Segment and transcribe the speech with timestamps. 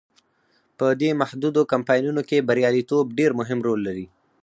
[0.77, 4.05] په دې محدودو کمپاینونو کې بریالیتوب ډیر مهم رول لري.